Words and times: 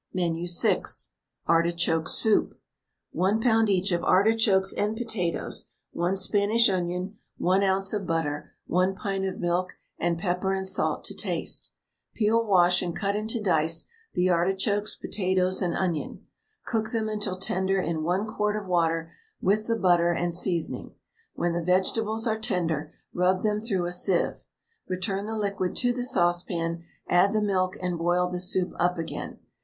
MENU 0.15 0.47
VI. 0.63 0.81
ARTICHOKE 1.45 2.09
SOUP. 2.09 2.55
1 3.11 3.39
lb. 3.39 3.69
each 3.69 3.91
of 3.91 4.03
artichokes 4.03 4.73
and 4.73 4.97
potatoes, 4.97 5.69
1 5.91 6.15
Spanish 6.15 6.67
onion, 6.71 7.19
1 7.37 7.63
oz. 7.63 7.93
of 7.93 8.07
butter, 8.07 8.55
1 8.65 8.95
pint 8.95 9.25
of 9.25 9.39
milk, 9.39 9.77
and 9.99 10.17
pepper 10.17 10.55
and 10.55 10.67
salt 10.67 11.03
to 11.03 11.13
taste. 11.13 11.71
Peel, 12.15 12.43
wash, 12.43 12.81
and 12.81 12.95
cut 12.95 13.15
into 13.15 13.39
dice 13.39 13.85
the 14.15 14.27
artichokes, 14.27 14.95
potatoes, 14.95 15.61
and 15.61 15.75
onion. 15.75 16.25
Cook 16.65 16.89
them 16.89 17.07
until 17.07 17.37
tender 17.37 17.79
in 17.79 18.01
1 18.01 18.25
quart 18.25 18.55
of 18.55 18.65
water 18.65 19.11
with 19.39 19.67
the 19.67 19.77
butter 19.77 20.11
and 20.11 20.33
seasoning. 20.33 20.95
When 21.35 21.53
the 21.53 21.61
vegetables 21.61 22.25
are 22.25 22.39
tender 22.39 22.95
rub 23.13 23.43
them 23.43 23.61
through 23.61 23.85
a 23.85 23.91
sieve. 23.91 24.45
Return 24.87 25.27
the 25.27 25.37
liquid 25.37 25.75
to 25.75 25.93
the 25.93 26.03
saucepan, 26.03 26.85
add 27.07 27.33
the 27.33 27.39
milk 27.43 27.77
and 27.83 27.99
boil 27.99 28.27
the 28.31 28.39
soup 28.39 28.71
up 28.79 28.97
again. 28.97 29.37